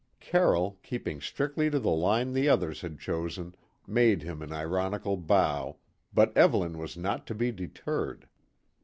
[0.19, 3.53] Carroll, keeping strictly to the line the others had chosen,
[3.85, 5.77] made him an ironical bow,
[6.11, 8.27] but Evelyn was not to be deterred.